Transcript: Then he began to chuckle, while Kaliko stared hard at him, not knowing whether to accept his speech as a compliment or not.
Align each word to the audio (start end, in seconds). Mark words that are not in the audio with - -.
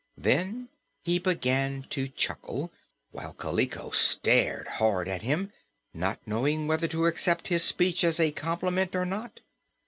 Then 0.17 0.69
he 1.03 1.19
began 1.19 1.83
to 1.91 2.07
chuckle, 2.07 2.73
while 3.11 3.35
Kaliko 3.35 3.91
stared 3.91 4.67
hard 4.67 5.07
at 5.07 5.21
him, 5.21 5.51
not 5.93 6.19
knowing 6.25 6.65
whether 6.65 6.87
to 6.87 7.05
accept 7.05 7.49
his 7.49 7.63
speech 7.63 8.03
as 8.03 8.19
a 8.19 8.31
compliment 8.31 8.95
or 8.95 9.05
not. 9.05 9.41